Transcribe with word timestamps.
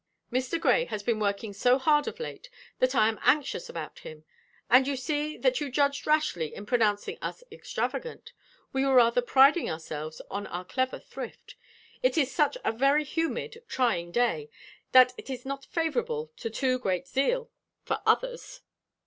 Mr. 0.33 0.59
Grey 0.59 0.85
has 0.85 1.03
been 1.03 1.19
working 1.19 1.53
so 1.53 1.77
hard 1.77 2.07
of 2.07 2.19
late 2.19 2.49
that 2.79 2.95
I 2.95 3.07
am 3.07 3.19
anxious 3.21 3.69
about 3.69 3.99
him. 3.99 4.25
And 4.67 4.87
you 4.87 4.95
see 4.95 5.37
that 5.37 5.61
you 5.61 5.69
judged 5.69 6.07
rashly 6.07 6.55
in 6.55 6.65
pronouncing 6.65 7.19
us 7.21 7.43
extravagant. 7.51 8.33
We 8.73 8.83
were 8.83 8.95
rather 8.95 9.21
priding 9.21 9.69
ourselves 9.69 10.19
on 10.31 10.47
our 10.47 10.65
clever 10.65 10.97
thrift. 10.97 11.53
It 12.01 12.17
is 12.17 12.31
such 12.31 12.57
a 12.65 12.71
very 12.71 13.03
humid, 13.03 13.61
trying 13.67 14.11
day, 14.11 14.49
that 14.91 15.13
it 15.19 15.29
is 15.29 15.45
not 15.45 15.65
favorable 15.65 16.31
to 16.37 16.49
too 16.49 16.79
great 16.79 17.07
zeal 17.07 17.51
for 17.83 18.01
others." 18.03 18.61